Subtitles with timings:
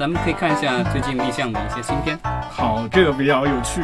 [0.00, 2.18] 咱们可以看一下最近立项的一些新片。
[2.50, 3.82] 好，这个比较有趣。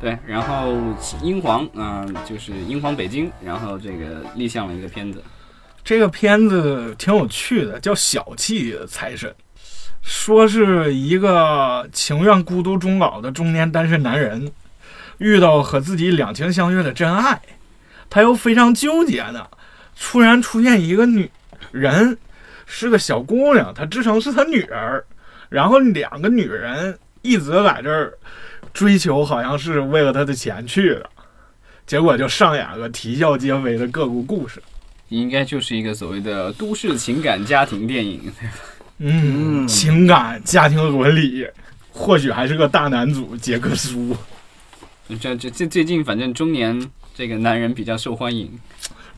[0.00, 0.74] 对，然后
[1.22, 5.22] 英皇，嗯、就是英皇北京，然后这个立项了一个片子。
[5.84, 9.30] 这个片子挺有趣的，叫《小气财神》，
[10.02, 14.50] 说是一个情愿孤独终老的中年单身男人，
[15.18, 17.40] 遇到和自己两情相悦的真爱，
[18.10, 19.46] 他又非常纠结呢。
[19.96, 21.30] 突然出现一个女
[21.70, 22.18] 人，
[22.66, 25.04] 是个小姑娘，她自称是他女儿，
[25.48, 28.12] 然后两个女人一直在这儿
[28.72, 31.10] 追求，好像是为了他的钱去的，
[31.86, 34.62] 结果就上演了啼笑皆非的各个故事。
[35.08, 38.30] 应该就是一个所谓的都市情感家庭电影。
[38.98, 41.46] 嗯，嗯情感、家庭伦理，
[41.90, 44.14] 或许还是个大男主杰克苏。
[45.18, 48.50] 这这这最近反正中年这个男人比较受欢迎。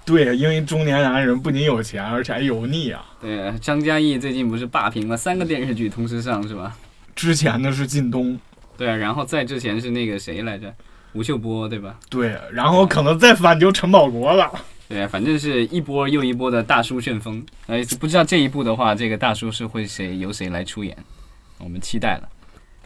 [0.05, 3.05] 对，因为中年男人不仅有钱，而且还油腻啊。
[3.21, 6.77] 对，张嘉译最近不是霸屏了三个电视剧同时上是吧？
[7.15, 8.39] 之前的是靳东，
[8.77, 10.75] 对啊，然后再之前是那个谁来着？
[11.12, 11.98] 吴秀波对吧？
[12.09, 14.51] 对，然后可能再反就陈宝国了。
[14.89, 17.45] 对啊，反正是一波又一波的大叔旋风。
[17.67, 20.97] 哎，不知道这一部的话，这个大叔是会谁由谁来出演，
[21.59, 22.29] 我们期待了。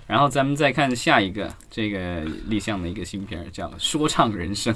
[0.06, 4.74] 然后咱们再看下一个这个立项的一个新片儿，叫《说唱人生》。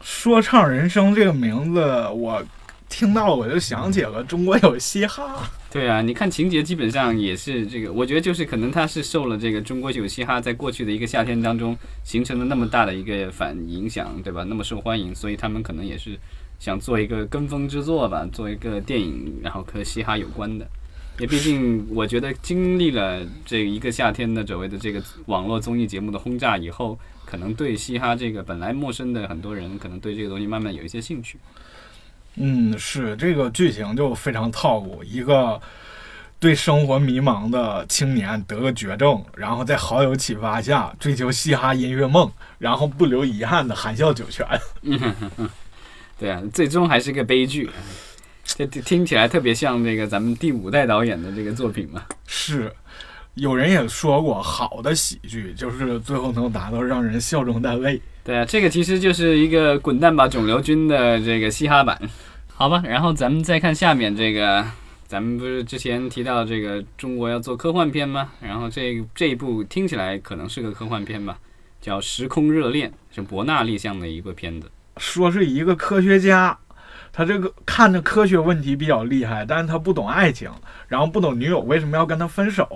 [0.00, 2.42] 说唱人生这个名字，我
[2.88, 5.50] 听到我就想起了中国有嘻哈。
[5.70, 14.44] 对啊，你看情节基本上也是这个，我觉得就是可能他是受了这个中国有嘻哈在过去的一个夏天当中形成了那么大的一个反影响，对吧？
[14.44, 16.18] 那么受欢迎，所以他们可能也是
[16.58, 20.66] 想做一个跟风之作吧，做一个电影，然后和嘻哈有关的。
[21.18, 31.38] 也毕竟，我觉得经历了这一个夏天的所谓的这个网络综艺节目的轰炸以后，可能对嘻哈这个本来陌生的很多人，可能对这个东西慢慢有一些兴趣。
[32.34, 35.58] 嗯，是这个剧情就非常套路，一个
[36.38, 44.46] 对生活迷茫的青年得个绝症，然后在好友启发下追求嘻哈音乐梦，然后不留遗憾的含笑九泉。
[44.82, 45.00] 嗯
[46.18, 47.70] 对啊，最终还是个悲剧。
[48.46, 52.02] 这这听起来特别像那个咱们第五代导演的这个作品嘛。
[52.26, 52.72] 是，
[53.34, 58.00] 有人也说过，好的喜剧就是最后能达到让人笑中带泪。
[58.24, 62.00] 对啊，这个其实就是一个滚蛋吧肿瘤君的这个嘻哈版，
[62.48, 62.82] 好吧。
[62.84, 64.64] 然后咱们再看下面这个，
[65.06, 68.32] 咱们不是之前提到这个中国要做科幻片吗？
[68.40, 71.38] 然后这这一部听起来可能是个科幻片吧，
[71.80, 74.68] 叫《时空热恋》，是博纳立项的一个片子。
[74.96, 76.58] 说是一个科学家，
[77.16, 80.50] 他这个看着科学问题比较厉害，但是他不懂爱情，
[80.86, 82.68] 然后不懂女友为什么要跟他分手，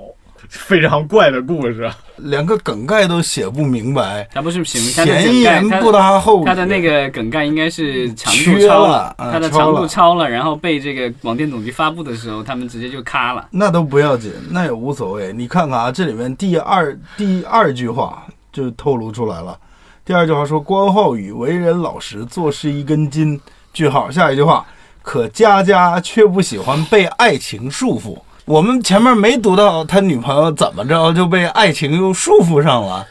[0.49, 1.91] 非常怪的故事。
[2.17, 6.47] 连个梗概都写不明白，他不是前言不搭后语。
[6.47, 13.47] 他的那个梗概应该是长度超了啊他的长度超了超了，然后被这个广电总局发布的时候，他们直接就咔了。
[13.51, 15.35] 那都不要紧，那也无所谓。
[15.35, 19.59] 你看看啊，这里面第二第二句话就透露出来了。
[20.03, 23.39] 第二句话说关浩宇为人老实，做事一根筋。
[23.73, 24.67] 句号，下一句话，
[25.03, 28.19] 可佳佳却不喜欢被爱情束缚。
[28.45, 33.07] 我们前面没读到他女朋友怎么着就被爱情又束缚上了。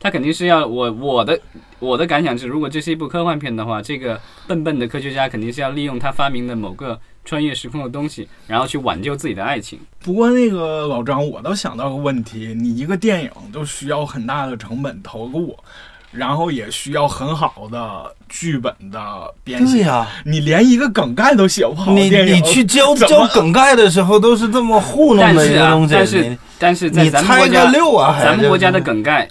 [0.00, 1.38] 他肯定是要我我的
[1.78, 9.78] 我的感想是，如果这是一部科幻片的话，这个笨笨的科学家肯定是要利用他发明的某个穿越时空的东西，然后去挽救自己的爱情。
[10.00, 15.56] 不过那个老张，我倒想到个问题，你一个电影都需要很大的成本投入，
[16.12, 19.00] 然后也需要很好的剧本的
[19.42, 19.80] 编写。
[19.80, 29.26] 呀、你连一个梗概都写不好，你你去教教梗概的时候都是这么糊弄的一个东，西，但是你但是在咱们国家，六啊，咱们国家的梗概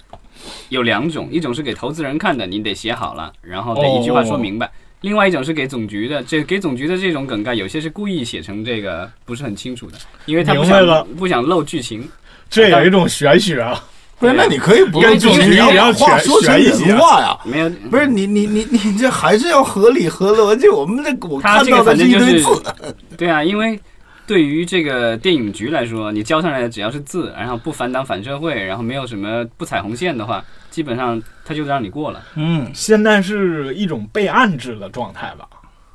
[0.68, 4.70] 有两种，一种是给投资人看的，你得写好了，然后得一句话说明白。
[5.02, 12.08] 另外一种是给总局的，这给总局的这种梗概，有些是故意写成这个不是很清楚的，因为他不想不想漏剧情。
[12.50, 13.82] 这有一种玄学啊。
[14.22, 14.34] 不是？
[14.34, 17.38] 那你可以不跟用你要要把话全说成全一些人话呀。
[17.44, 20.68] 没有，不是你你你你这还是要合理合逻辑。
[20.68, 22.62] 我们这我看他这个到的就是堆字，
[23.18, 23.78] 对啊，因为
[24.26, 32.22] 对于这个电影局来说，你交上来的只要是字，然后不反党反社会，然后没有什么不踩红线的话，基本上他就让你过了。
[32.36, 35.46] 嗯，现在是一种备案制的状态吧？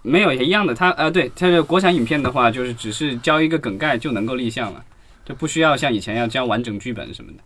[0.03, 4.81] 没有也一样的，他呃，对，他这国产影片的话，就是只是交一个梗概就能够立项了，
[5.25, 7.39] 就不需要像以前要交完整剧本什么的。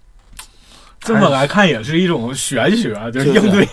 [1.01, 3.67] 这么来看也是一种玄学啊，就是应对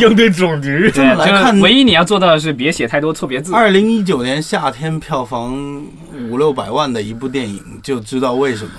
[0.00, 0.90] 应对总局。
[0.94, 3.52] 这么来看唯一你要做到的是别写太多错别字。
[3.52, 5.84] 二零一九年夏天票房
[6.30, 8.72] 五六百万的一部电影，就知道为什么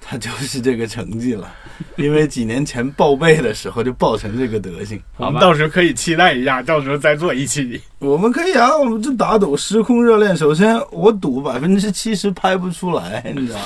[0.00, 1.52] 它就是这个成绩了。
[1.96, 4.98] 因为几年前报备的时候就报成这个德行。
[5.16, 7.78] 我们到时候可以期待一下，到时候再做一期。
[7.98, 10.34] 我们可以啊，我们就打赌《时空热恋》。
[10.38, 13.64] 首先，我赌百分之七十拍不出来，你知道吗？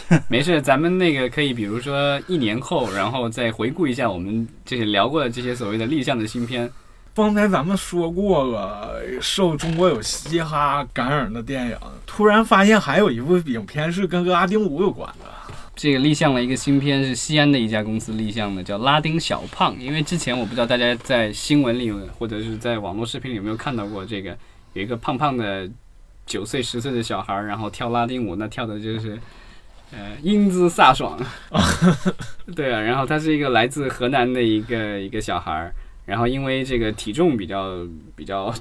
[0.28, 6.70] 没事，咱们那个可以，比如说一年后，然后再回顾一下我们这些聊过的这些所谓的立项的新片。
[7.14, 15.26] 刚才咱们说过了，受中国有嘻哈感染的电影，突然发现还有一部影片是跟拉丁舞有关的。
[15.74, 19.76] 这个立项了一个新片，是西安的一家公司立项的，叫拉丁小胖。
[19.80, 24.36] 因为之前我不知道大家在新闻里或者是在网络视频里有没有看到过这个，
[24.74, 25.68] 有一个胖胖的
[26.26, 29.18] 九岁十岁的小孩，然后跳拉丁舞，那跳的就是
[29.92, 31.18] 呃英姿飒爽。
[32.54, 35.74] 对啊，然后他是一个来自河南的一个一个小孩儿。
[36.06, 37.86] 然后因为这个体重比较
[38.16, 38.52] 比较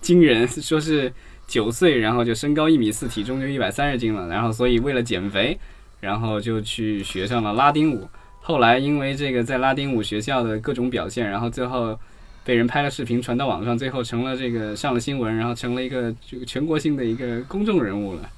[0.00, 1.12] 惊人，说是
[1.46, 4.26] 九岁，然后就身高一米四，体重就一百三十斤了。
[4.26, 5.56] 然后所以为了减肥，
[6.00, 8.08] 然后就去学上了拉丁舞。
[8.40, 11.96] 后来因为这个在拉丁舞学校的各种表现，然后最后
[12.44, 18.28] 被人拍了视频传到网上，最后成了这个上了新闻，然后成了一个这个全国性的一个公众人物了。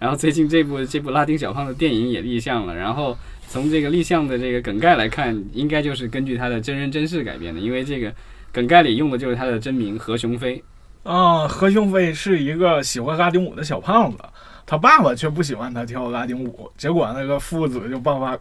[0.00, 3.16] 然后最近这部这部拉丁小胖的电影也立项了，然后。
[3.52, 8.14] 从这个立项的这个梗概来看，应该就是根据他的真人真事改编的，因为这个
[8.52, 10.62] 梗概里用的就是他的真名何雄飞。
[11.02, 14.18] 啊，何雄飞是一个喜欢拉丁舞的小胖子，
[14.64, 18.38] 他爸爸却不喜欢他跳拉丁舞，结果那个父子就爆发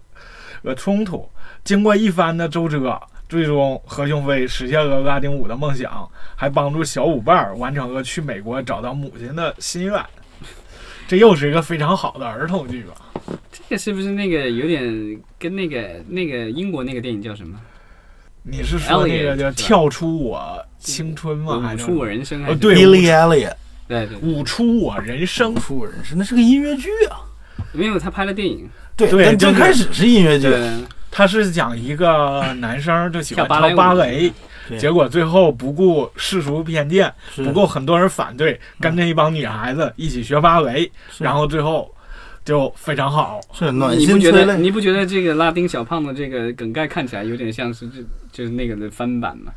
[0.61, 1.27] 了冲突。
[1.63, 9.99] 经过一番的周折，最终何雄飞实现了拉丁舞的梦想，还帮助小舞伴完成了去美国找到母亲的心愿。
[11.09, 12.93] 这又是一个非常好的儿童剧吧？
[13.51, 17.59] 这个是不是那个有点跟那个那个英国那个电影叫什么？
[18.43, 21.59] 你是说那个叫《跳出我青春》吗？
[21.61, 22.45] 还是《出我人生》？
[22.47, 23.55] 哦，对，Billy Elliot，
[23.87, 27.21] 对对，舞出我人生，出我人生，那是个音乐剧啊。
[27.71, 28.69] 没有，他拍了电影。
[28.95, 30.47] 对对，最开始是音乐剧。
[31.09, 34.31] 他是讲一个男生就喜欢跳芭蕾。
[34.77, 41.89] 结果最后不顾世俗偏见，不顾很多人反对，跟着一帮女孩子一起学芭蕾，然后最后
[42.43, 43.39] 就非常好。
[43.53, 44.57] 是暖心你不觉得？
[44.57, 49.51] 你不觉得这个拉丁小胖的这个梗概看起来有点像是这就是那个的翻版吗？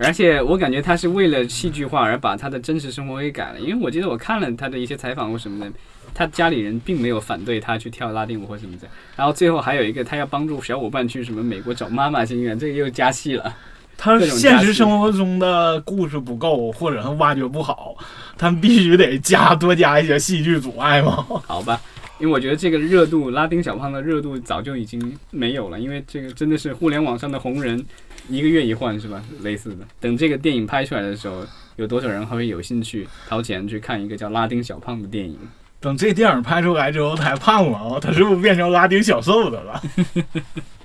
[0.00, 5.72] 而且我感觉他是为了戏剧化而把他的真实生活给改了，因为我记得我看了他的一些采访或什么的，
[6.14, 8.86] 他家里人并没有反对他去跳拉丁舞或什么的。
[9.16, 13.52] 然后最后还有一个，他要帮助小伙伴去什么美国找妈妈心愿，这个又加戏了。
[14.00, 17.96] 他现实生活中的故事不够，或者他挖掘不好，
[18.38, 21.26] 他们必须得加多加一些戏剧阻碍吗？
[21.46, 21.80] 好吧，
[22.20, 27.84] 因为我觉得这个热度，拉丁小胖的热度早就已经没有了，因为这个真的是互联网上的红人，
[28.28, 29.20] 一个月一换是吧？
[29.42, 35.36] 类似的，等这个电影拍出来的时候，有多少人还会有兴趣掏钱去看一个叫拉丁小胖的电影？
[35.80, 39.82] 等这电影拍出来之后，他还胖了哦，他是不是变成拉丁小瘦的了？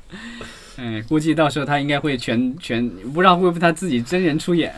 [0.85, 4.75] 嗯，估计到时候他应该会全全不知道会不会他自己真人出演。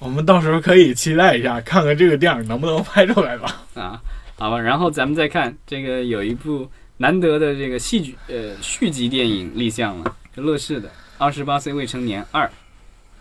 [0.00, 3.64] 我们到时候可以期待一下，看看这个电影能不能拍出来吧。
[3.74, 4.02] 啊，
[4.36, 12.44] 好吧，然后咱们再看这个有一部难得的这个戏剧呃续集电影立项了，是乐视的《二十八岁未成年二》。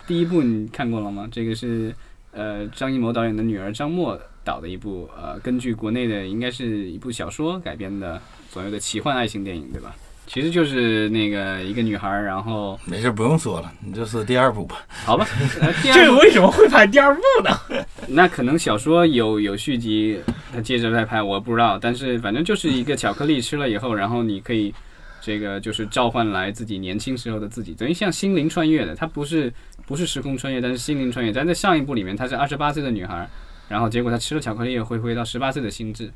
[0.07, 1.29] 第一部你看过了吗？
[1.31, 1.93] 这个是
[2.31, 8.19] 呃张艺谋导演的女儿张默导的一部呃根据国内的应该是一部小说改编的
[8.49, 9.95] 所谓的奇幻爱情电影，对吧？
[10.27, 14.77] 其实就是那个一个女孩，然后没事不用说了，你就是第二部吧。
[15.05, 15.25] 好吧，
[15.93, 17.85] 这个为什么会拍第二部呢？
[18.09, 20.19] 那可能小说有有续集，
[20.51, 21.77] 他接着再拍，我不知道。
[21.79, 24.73] 但是反正就是一个巧克力吃了以后，然后你可以
[25.21, 28.95] 这个就是召唤来自己年轻时候的自己，等于像心灵穿越的。
[28.95, 29.53] 它不是
[29.85, 31.31] 不是时空穿越，但是心灵穿越。
[31.31, 33.29] 但在上一部里面，她是二十八岁的女孩，
[33.69, 36.11] 然后结果她吃了巧克力，会回到十八岁的心智。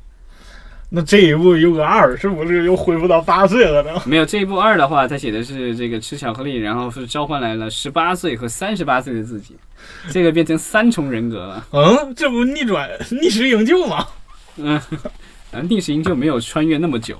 [0.92, 4.02] 那这一部有个二，是不是又恢复到八岁了呢？
[4.04, 9.54] 没有，这一部二的话，他写的是这个吃巧克力，然后是召唤来了十八岁和三十八岁的自己，
[10.10, 11.64] 这个变成三重人格了。
[11.70, 12.90] 嗯，这不逆转
[13.22, 14.04] 逆时营救吗？
[14.56, 14.80] 嗯，
[15.68, 17.16] 逆时营救没有穿越那么久，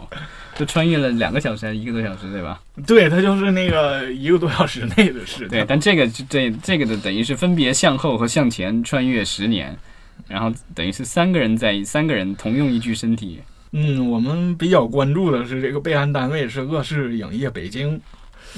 [0.57, 2.61] 就穿越了两个小时还是一个多小时，对吧？
[2.89, 5.47] 对，他就是那个一个多小时内的事。
[5.47, 9.79] 对，但这个这这个的等于是分别向后和向前穿越十年，
[10.27, 13.41] 然后等于是三个人在三个人同用一具身体。
[13.73, 18.00] 嗯，我们比较关注的是这个备案单位是乐视影业北京，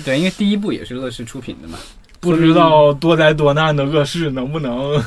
[0.05, 1.79] 对，因为第一部也是乐视出品的嘛。
[2.21, 5.03] 不知道多灾多难的乐视能不能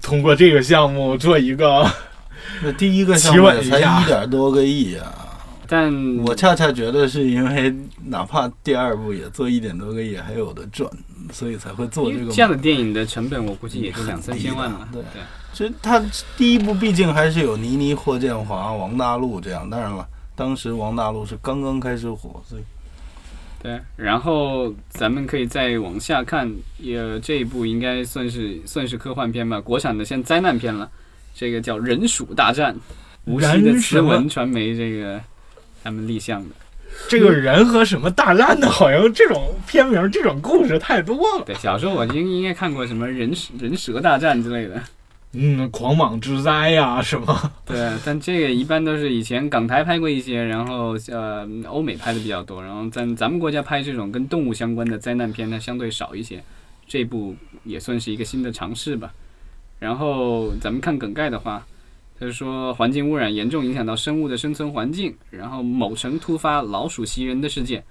[0.00, 1.86] 通过这个项目做一个？
[2.62, 5.27] 那第一个项目才一点多个亿啊！
[5.68, 7.72] 但我恰恰觉得是因为
[8.06, 10.90] 哪怕第二部也做一点多个亿还有的赚，
[11.30, 12.32] 所以才会做这个。
[12.32, 14.88] 这样的电影的成本我估计也就两三千万嘛。
[14.92, 15.20] 对对。
[15.52, 16.02] 其实他
[16.36, 22.62] 第一部毕竟还是有倪妮、霍建华、王大陆这样，当然了，当时王大陆是刚刚开始火，所以
[23.62, 23.80] 对。
[23.96, 30.88] 然后咱们可以再往下看，也这一部应该算是算是科幻片吧，国产的，现灾难片了。
[31.34, 32.74] 这个叫《人鼠大战》，
[33.24, 35.20] 无锡的慈文传媒这个
[35.88, 36.54] 他们立项的。
[37.08, 41.44] 这个人和什么大战的，好像这种片名、这种故事太多了。
[41.44, 44.82] 对，小时候我应应该看过什么人蛇 人蛇大战之类的。
[45.32, 47.52] 嗯，狂蟒之灾呀，什么？
[47.66, 56.42] 对，但这个一般都是以前港台拍过一些，然后呃欧美拍的比较多，然后咱咱们国家拍这种跟动物相关的灾难片呢相对少一些，
[56.86, 59.12] 这部也算是一个新的尝试吧。
[59.78, 61.64] 然后咱们看梗概的话，
[62.18, 67.82] 他是说环境污染严重影响到生物的生存环境，然后某城突发老鼠袭人的事件，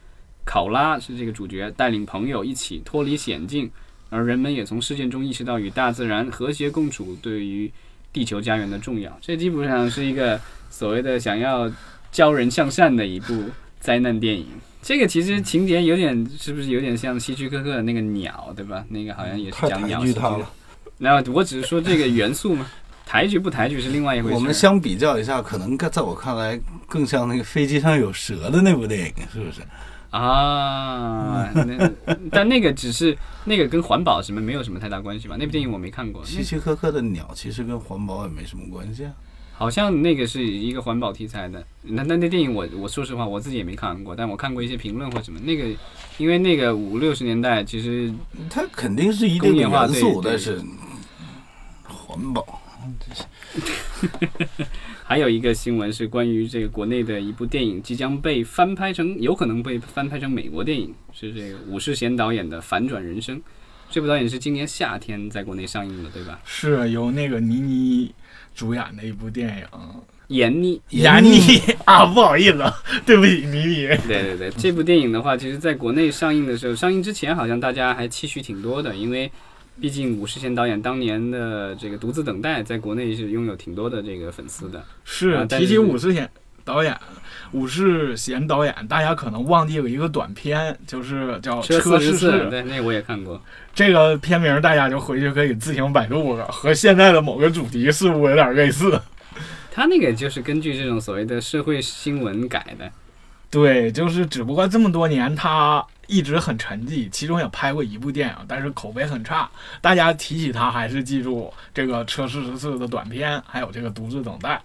[0.45, 3.69] 考拉是这个主角，带领朋友一起脱离险境。
[4.09, 7.69] 而人们也从事件中意识到与大自然和谐共处对于
[8.13, 9.11] 地球家园的重要。
[9.21, 11.69] 这基本上是一个所谓的想要
[12.09, 13.43] 教人向善的一部
[13.81, 14.45] 灾难电影。
[14.81, 18.85] 这个其实情节有点，是不是有点像希区柯克的那个鸟，对吧？
[18.87, 20.49] 那个好像也是讲鸟喜剧的举他了。。
[20.97, 22.65] 然后我只是说这个元素嘛，
[23.07, 24.35] 抬举不抬举是另外一回事。
[24.35, 29.61] 我们相比较一下，可能在我看来更像那个飞机上有蛇的那部电影，是不是？
[30.09, 31.91] 啊，那
[32.31, 35.35] 但那个只是那个跟环保什么没有什么太大关系吧？
[35.39, 39.11] 那部电影我没看过，希区柯克的鸟其实跟环保也没什么关系啊。
[39.53, 41.63] 好像那个是一个环保题材的。
[41.81, 45.39] 那那那电影我我说实话我自己也没看过，但我看过一些评论或什么。
[45.39, 45.65] 那个
[46.17, 48.13] 因为那个五六十年代其实
[48.49, 50.61] 它肯定是一定元素，但是
[51.83, 52.61] 环保
[55.03, 63.37] 还有一个新闻是关于这个国内的一部电影即将被翻拍成，有可能被翻拍成美国电影，是这个武世贤导演的《反转人生》。
[63.89, 66.39] 这部导演是今年夏天在国内上映的，对吧？
[66.43, 68.13] 是由那个倪妮
[68.53, 69.65] 主演的一部电影。
[70.27, 71.39] 闫妮，闫妮
[71.85, 72.61] 啊，不好意思，
[73.05, 73.87] 对不起，倪妮。
[74.05, 79.31] 对对对，这部电影的话，其实在国内上映的时候，上映之前好像大家还期许挺多的，因为
[79.79, 84.79] 毕竟武世贤导演当年的这个《独自等待》在国内是拥有挺多的这个粉丝的。
[84.79, 86.29] 啊是但是提起武世贤
[86.63, 86.97] 导演，
[87.51, 92.31] 武世贤导演，大家可能忘记有一个短片，就是叫《车十四，世》。
[92.49, 93.41] 对，那我也看过。
[93.73, 98.99] 这个片名大家就回去可以自行百度了，和现在的某个主题似乎有点类似。
[99.71, 102.91] 他那个就是根据这种所谓的社会新闻改的。
[103.49, 109.49] 对，就是只不过这么多年他一直很沉寂，其中也拍过一部电影，但是口碑很差。
[109.81, 114.55] 大家提起他，还是记住这个《车四十四》的短片，还有这个《独自等待》。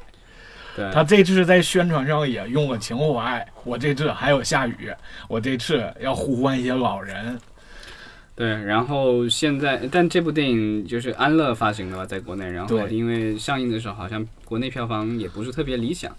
[0.75, 4.91] 对，他这次在宣传上也用了情怀，我这次还有下雨，
[5.29, 7.39] 我这次要呼唤一些老人。
[8.35, 16.11] 对，然后现在，但这部电影就是安乐发行的吧，在国内，然后因为上映的时候好像国内票房也不是特别理想，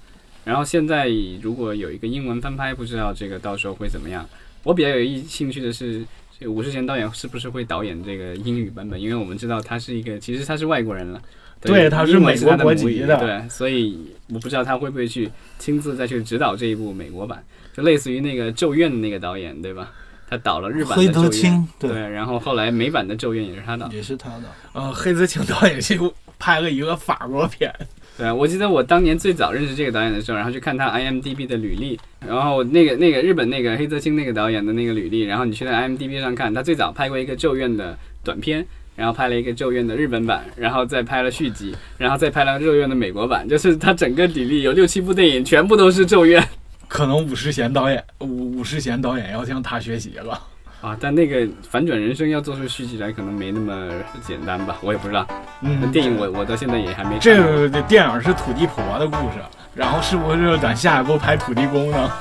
[0.44, 1.08] 然后现在
[1.42, 4.28] 如果有一个英文翻拍，不知道这个到时候会怎么样。
[4.64, 6.04] 我比较有意兴趣的是，
[6.40, 9.00] 这个武世贤导演是不是会导演这个英语版本？
[9.00, 11.22] 因为我们知道他是一个，其实他是外国人了，
[11.62, 13.98] 对他是美国国籍的对，所以
[14.30, 19.92] 我不知道他会不会去亲自再去指导这一部美国版，就类似于那个《咒怨》的那个导演，对吧？
[20.30, 23.92] 他导了日版的黑《咒怨》，泽清对对，然后后来美版的《咒怨》也是他导。
[23.92, 24.44] 也是他的。
[24.72, 27.72] 呃，黑泽清导演就拍了一个法国片，
[28.16, 38.64] 对，我记得我当年最早认识这个导演的时候，然后去看他 IMDB 的履历，然后那个那个日本那个黑泽清那个导演的那个履历，然后你去在 IMDB 上看，他最早拍过一个《咒怨》的短片，
[38.96, 46.40] 然后拍了一个《咒怨》的日本版，然后再拍了续集，然后再拍了《咒怨》的美国版，就是他整个履历有六七部电影，全部都是《咒怨》
[46.88, 50.40] 可能武世贤导演武武世贤导演要向他学习了。
[50.84, 53.90] 啊，但那个反转人生要做出续集来，可能没那么
[54.22, 55.26] 简单吧，我也不知道。
[55.62, 57.20] 那嗯，电影我我到现在也还没看。
[57.22, 59.40] 这个电影是土地婆的故事，
[59.74, 62.12] 然后是不是咱下一步拍土地公呢？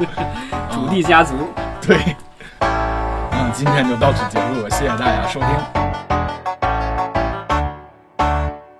[0.70, 1.34] 土地家族。
[1.80, 1.96] 对，
[2.60, 5.83] 嗯，今天就到此结束，谢谢大家收听。